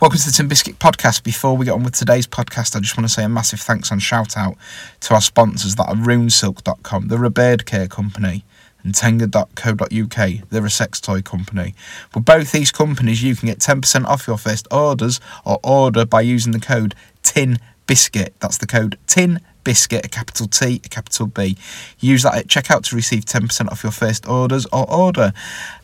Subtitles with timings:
[0.00, 1.24] Welcome to the Tin Biscuit Podcast.
[1.24, 3.90] Before we get on with today's podcast, I just want to say a massive thanks
[3.90, 4.56] and shout out
[5.00, 8.42] to our sponsors that are runsilk.com, they're a bird care company,
[8.82, 11.74] and tenga.co.uk, they're a sex toy company.
[12.14, 16.22] With both these companies, you can get 10% off your first orders or order by
[16.22, 18.32] using the code TIN BISCUIT.
[18.40, 21.58] That's the code TIN biscuit, a capital T, a capital B.
[21.98, 25.34] Use that at checkout to receive 10% off your first orders or order.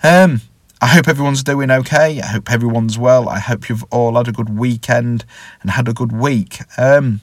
[0.02, 0.40] Um,
[0.80, 2.20] I hope everyone's doing okay.
[2.20, 3.28] I hope everyone's well.
[3.28, 5.24] I hope you've all had a good weekend
[5.62, 6.58] and had a good week.
[6.76, 7.22] Um,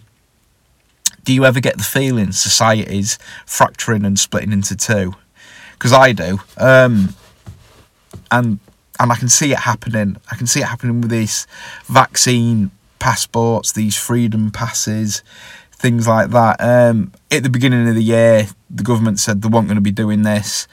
[1.23, 5.13] do you ever get the feeling society's fracturing and splitting into two?
[5.73, 6.39] Because I do.
[6.57, 7.15] Um,
[8.31, 8.59] and
[8.99, 10.17] and I can see it happening.
[10.31, 11.47] I can see it happening with these
[11.85, 15.23] vaccine passports, these freedom passes,
[15.71, 16.57] things like that.
[16.59, 19.91] Um, at the beginning of the year, the government said they weren't going to be
[19.91, 20.67] doing this.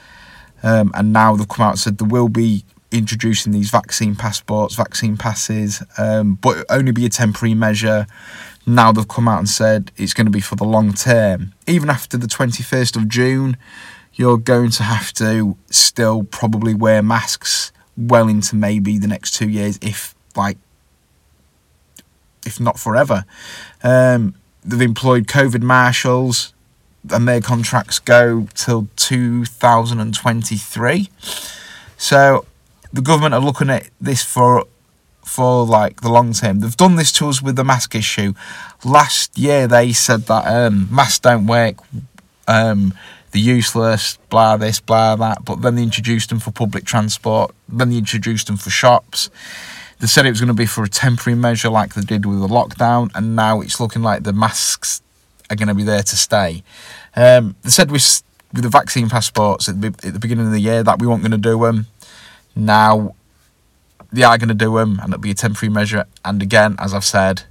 [0.63, 4.75] Um, and now they've come out and said they will be introducing these vaccine passports,
[4.75, 8.05] vaccine passes, um, but only be a temporary measure.
[8.67, 11.53] Now they've come out and said it's going to be for the long term.
[11.67, 13.57] Even after the 21st of June,
[14.13, 19.49] you're going to have to still probably wear masks well into maybe the next two
[19.49, 20.57] years, if like,
[22.45, 23.25] if not forever.
[23.83, 26.53] Um, they've employed COVID marshals,
[27.09, 31.09] and their contracts go till 2023.
[31.97, 32.45] So
[32.93, 34.65] the government are looking at this for
[35.23, 36.59] for like the long term.
[36.59, 38.33] They've done this to us with the mask issue.
[38.83, 41.77] Last year they said that um, masks don't work,
[42.47, 42.93] um,
[43.33, 45.45] useless, blah this, blah that.
[45.45, 47.55] But then they introduced them for public transport.
[47.69, 49.29] Then they introduced them for shops.
[49.99, 52.39] They said it was going to be for a temporary measure, like they did with
[52.39, 55.03] the lockdown, and now it's looking like the masks
[55.51, 56.63] are going to be there to stay.
[57.15, 60.59] Um, they said with with the vaccine passports at the, at the beginning of the
[60.59, 61.87] year that we weren't going to do them.
[62.55, 63.15] Now
[64.11, 66.05] they are going to do them, and it'll be a temporary measure.
[66.25, 67.43] And again, as I've said,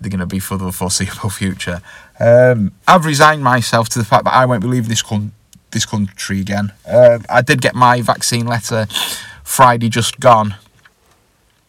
[0.00, 1.82] they're going to be for the foreseeable future.
[2.18, 5.32] Um, I've resigned myself to the fact that I won't be leaving this con-
[5.70, 6.72] this country again.
[6.88, 8.86] Uh, I did get my vaccine letter
[9.44, 10.56] Friday just gone,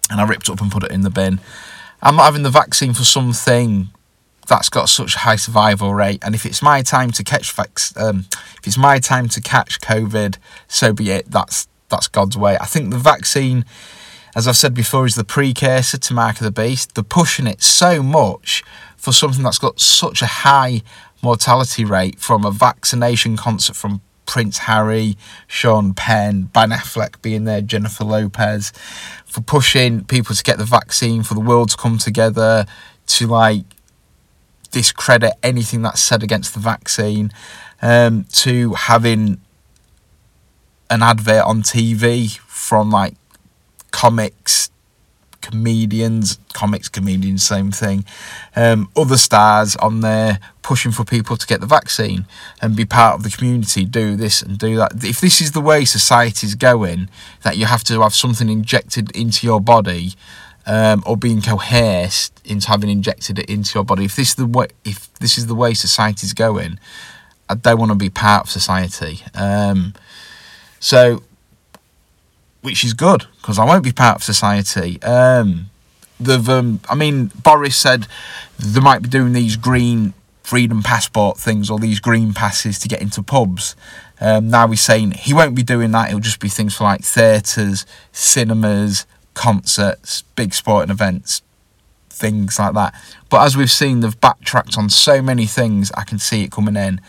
[0.10, 1.40] and I ripped it up and put it in the bin.
[2.02, 3.90] I'm not having the vaccine for something
[4.48, 6.24] that's got such a high survival rate.
[6.24, 7.58] And if it's my time to catch
[7.96, 8.26] um,
[8.58, 10.38] if it's my time to catch COVID,
[10.68, 11.30] so be it.
[11.30, 12.58] That's that's God's way.
[12.60, 13.66] I think the vaccine,
[14.36, 16.96] as I've said before, is the precursor to Mark of the Beast.
[16.96, 18.64] They're pushing it so much
[18.98, 20.82] for something that's got such a high
[21.22, 27.62] mortality rate from a vaccination concert from Prince Harry, Sean Penn, Ben Affleck being there,
[27.62, 28.72] Jennifer Lopez,
[29.26, 32.66] for pushing people to get the vaccine, for the world to come together
[33.08, 33.66] to like
[34.72, 37.32] discredit anything that's said against the vaccine,
[37.82, 39.42] um, to having
[40.90, 43.16] an advert on TV from like
[43.92, 44.70] comics,
[45.42, 48.06] comedians, comics, comedians, same thing,
[48.56, 52.26] um, other stars on there pushing for people to get the vaccine
[52.62, 55.04] and be part of the community, do this and do that.
[55.04, 57.10] If this is the way society's going,
[57.44, 60.14] that you have to have something injected into your body
[60.66, 64.06] um, or being coerced into having injected it into your body.
[64.06, 66.80] If this is the way, if this is the way society's going,
[67.50, 69.22] I don't want to be part of society.
[69.34, 69.94] Um,
[70.80, 71.24] so,
[72.62, 75.02] which is good because I won't be part of society.
[75.04, 75.70] Um,
[76.28, 78.08] um, I mean, Boris said
[78.60, 83.02] they might be doing these green freedom passport things or these green passes to get
[83.02, 83.76] into pubs.
[84.20, 86.10] Um, now he's saying he won't be doing that.
[86.10, 91.42] It'll just be things for like theatres, cinemas, concerts, big sporting events,
[92.10, 92.94] things like that.
[93.30, 95.92] But as we've seen, they've backtracked on so many things.
[95.98, 97.02] I can see it coming in.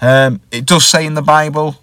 [0.00, 1.76] Um, it does say in the Bible,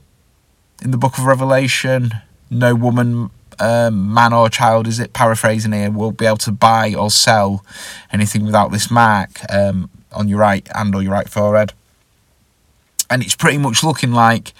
[0.83, 2.13] in the book of Revelation,
[2.49, 6.93] no woman, um, man or child, is it paraphrasing here, will be able to buy
[6.93, 7.65] or sell
[8.11, 11.73] anything without this mark um, on your right hand or your right forehead.
[13.09, 14.53] And it's pretty much looking like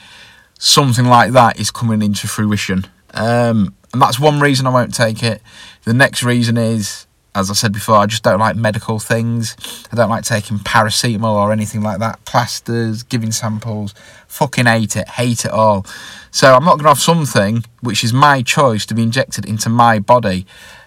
[0.60, 2.86] something like that is coming into fruition.
[3.14, 5.42] Um, and that's one reason I won't take it.
[5.84, 7.06] The next reason is,
[7.36, 9.56] as I said before, I just don't like medical things.
[9.92, 12.24] I don't like taking paracetamol or anything like that.
[12.26, 13.94] Plasters, giving samples.
[14.28, 15.08] Fucking hate it.
[15.10, 15.86] Hate it all.
[16.32, 19.70] So I'm not going to have something which is my choice to be injected into
[19.70, 20.46] my body.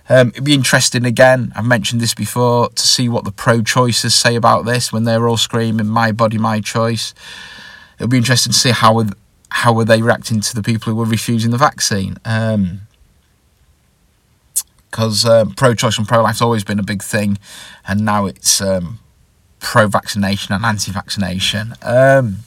[0.08, 1.52] Um, it'd be interesting again.
[1.56, 5.36] I've mentioned this before to see what the pro-choicers say about this when they're all
[5.36, 7.12] screaming "My body, my choice."
[7.98, 9.04] It'll be interesting to see how
[9.50, 12.18] how are they reacting to the people who were refusing the vaccine.
[12.24, 12.82] Um,
[14.96, 17.36] because um, pro-choice and pro-life's always been a big thing,
[17.86, 18.98] and now it's um,
[19.58, 21.74] pro-vaccination and anti-vaccination.
[21.82, 22.38] Um,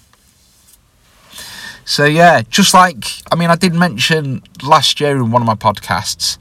[1.86, 5.54] so yeah, just like I mean, I did mention last year in one of my
[5.54, 6.40] podcasts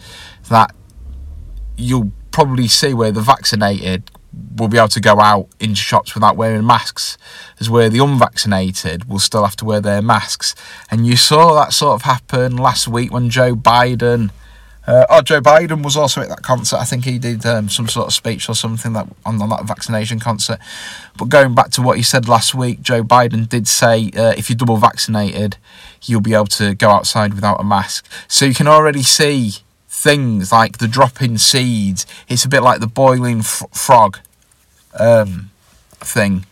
[0.48, 0.74] that
[1.76, 4.10] you'll probably see where the vaccinated
[4.56, 7.18] will be able to go out into shops without wearing masks,
[7.60, 10.54] as where the unvaccinated will still have to wear their masks.
[10.90, 14.30] And you saw that sort of happen last week when Joe Biden.
[14.88, 16.78] Uh, oh, Joe Biden was also at that concert.
[16.78, 19.66] I think he did um, some sort of speech or something that on, on that
[19.66, 20.58] vaccination concert.
[21.18, 24.48] But going back to what he said last week, Joe Biden did say uh, if
[24.48, 25.58] you're double vaccinated,
[26.04, 28.06] you'll be able to go outside without a mask.
[28.28, 29.56] So you can already see
[29.88, 32.06] things like the dropping seeds.
[32.26, 34.20] It's a bit like the boiling frog
[34.98, 35.50] um,
[35.96, 36.46] thing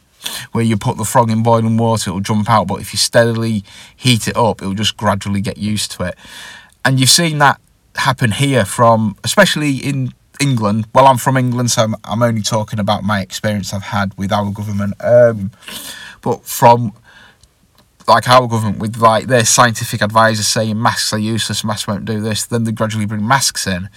[0.53, 3.65] where you put the frog in boiling water, it'll jump out, but if you steadily
[3.97, 6.17] heat it up, it'll just gradually get used to it.
[6.85, 7.61] And you've seen that
[7.97, 10.87] happen here from, especially in England.
[10.95, 14.33] Well, I'm from England, so I'm, I'm only talking about my experience I've had with
[14.33, 14.95] our government.
[15.03, 15.51] Um,
[16.23, 16.93] but from
[18.09, 22.21] like our government with like their scientific advisors saying masks are useless, masks won't do
[22.21, 23.89] this, then they gradually bring masks in.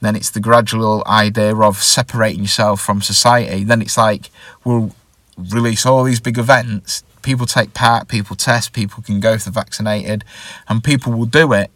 [0.00, 3.64] Then it's the gradual idea of separating yourself from society.
[3.64, 4.30] Then it's like
[4.64, 4.94] we'll
[5.36, 7.02] release all these big events.
[7.22, 10.24] People take part, people test, people can go if they're vaccinated,
[10.68, 11.70] and people will do it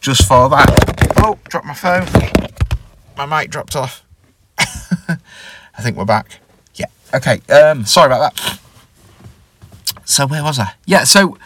[0.00, 1.14] just for that.
[1.18, 2.06] Oh, dropped my phone.
[3.16, 4.04] My mic dropped off.
[4.58, 6.40] I think we're back.
[6.74, 6.86] Yeah.
[7.14, 7.40] Okay.
[7.52, 8.58] Um, sorry about that.
[10.04, 10.72] So where was I?
[10.86, 11.04] Yeah.
[11.04, 11.36] So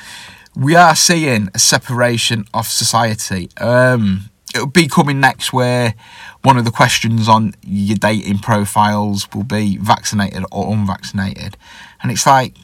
[0.54, 3.48] we are seeing a separation of society.
[3.58, 5.94] Um, it'll be coming next where
[6.42, 11.56] one of the questions on your dating profiles will be vaccinated or unvaccinated.
[12.02, 12.54] And it's like,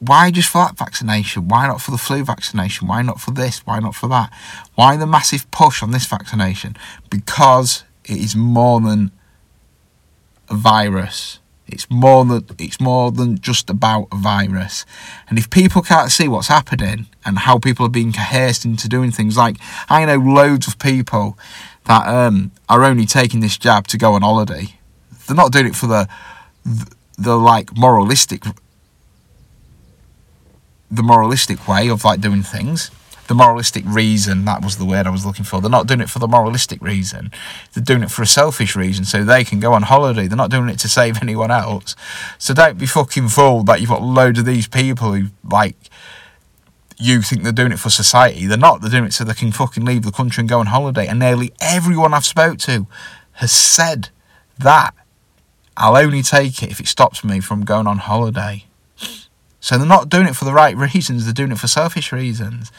[0.00, 1.48] why just for that vaccination?
[1.48, 2.86] Why not for the flu vaccination?
[2.86, 3.66] Why not for this?
[3.66, 4.32] Why not for that?
[4.74, 6.76] Why the massive push on this vaccination?
[7.10, 9.10] Because it is more than
[10.48, 11.40] a virus.
[11.66, 14.86] It's more than it's more than just about a virus.
[15.28, 19.10] And if people can't see what's happening and how people are being coerced into doing
[19.10, 19.56] things, like
[19.90, 21.36] I know loads of people
[21.84, 24.74] that um, are only taking this jab to go on holiday.
[25.26, 26.08] They're not doing it for the
[26.64, 28.44] the, the like moralistic
[30.90, 32.90] the moralistic way of like doing things
[33.28, 35.60] the moralistic reason that was the word I was looking for.
[35.60, 37.30] They're not doing it for the moralistic reason.
[37.72, 40.26] They're doing it for a selfish reason so they can go on holiday.
[40.26, 41.94] They're not doing it to save anyone else.
[42.38, 45.76] So don't be fucking fooled that you've got loads of these people who like
[46.98, 48.46] you think they're doing it for society.
[48.46, 48.80] They're not.
[48.80, 51.06] They're doing it so they can fucking leave the country and go on holiday.
[51.06, 52.86] And nearly everyone I've spoke to
[53.32, 54.08] has said
[54.58, 54.94] that
[55.76, 58.64] I'll only take it if it stops me from going on holiday.
[59.68, 61.26] So they're not doing it for the right reasons.
[61.26, 62.72] They're doing it for selfish reasons.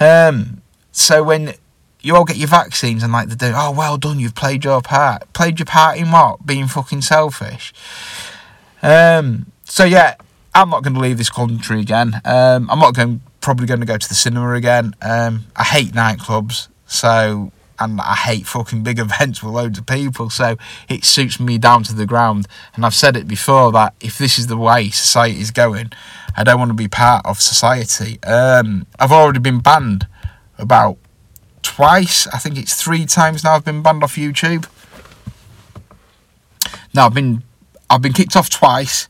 [0.00, 1.54] Um, so when
[2.00, 4.82] you all get your vaccines and like they do, oh well done, you've played your
[4.82, 5.32] part.
[5.34, 6.44] Played your part in what?
[6.44, 7.72] Being fucking selfish.
[8.82, 10.16] Um, so yeah,
[10.52, 12.20] I'm not going to leave this country again.
[12.24, 14.94] Um, I'm not going probably going to go to the cinema again.
[15.02, 20.30] Um, I hate nightclubs, so and I hate fucking big events with loads of people,
[20.30, 20.56] so
[20.88, 22.46] it suits me down to the ground.
[22.74, 25.92] And I've said it before that if this is the way society is going,
[26.36, 28.22] I don't want to be part of society.
[28.22, 30.06] Um, I've already been banned
[30.58, 30.98] about
[31.62, 32.26] twice.
[32.28, 33.54] I think it's three times now.
[33.54, 34.66] I've been banned off YouTube.
[36.94, 37.42] Now I've been
[37.88, 39.06] I've been kicked off twice,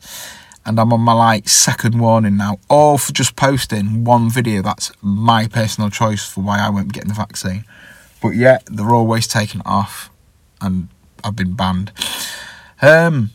[0.65, 2.59] and I'm on my like second warning now.
[2.69, 4.61] All for just posting one video.
[4.61, 7.63] That's my personal choice for why I won't be getting the vaccine.
[8.21, 10.09] But yeah, they're always taken off,
[10.61, 10.89] and
[11.23, 11.91] I've been banned.
[12.81, 13.31] Um,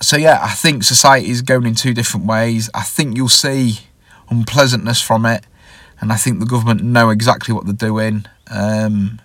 [0.00, 2.68] so yeah, I think society is going in two different ways.
[2.74, 3.80] I think you'll see
[4.30, 5.44] unpleasantness from it,
[6.00, 8.26] and I think the government know exactly what they're doing.
[8.50, 9.20] Um,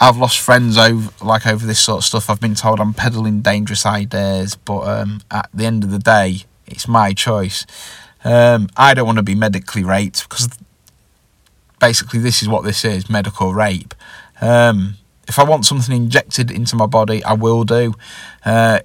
[0.00, 2.30] I've lost friends over like over this sort of stuff.
[2.30, 6.42] I've been told I'm peddling dangerous ideas, but um, at the end of the day,
[6.66, 7.66] it's my choice.
[8.24, 10.48] Um, I don't want to be medically raped because
[11.80, 13.94] basically this is what this is: medical rape.
[14.40, 14.94] Um,
[15.28, 17.94] if I want something injected into my body, I will do.
[18.44, 18.80] Uh,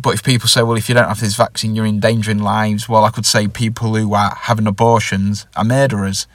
[0.00, 3.04] but if people say, well, if you don't have this vaccine, you're endangering lives, well,
[3.04, 6.26] I could say people who are having abortions are murderers.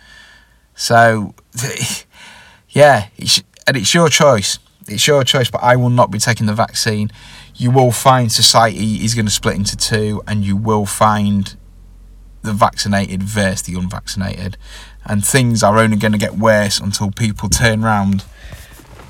[0.75, 1.33] So,
[2.69, 4.59] yeah, it's, and it's your choice.
[4.87, 7.09] It's your choice, but I will not be taking the vaccine.
[7.55, 11.55] You will find society is going to split into two, and you will find
[12.43, 14.57] the vaccinated versus the unvaccinated.
[15.05, 18.23] And things are only going to get worse until people turn around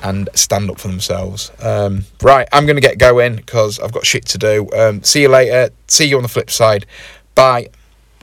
[0.02, 1.52] and stand up for themselves.
[1.62, 4.68] Um, right, I'm going to get going because I've got shit to do.
[4.76, 5.70] Um, see you later.
[5.88, 6.86] See you on the flip side.
[7.36, 7.70] Bye.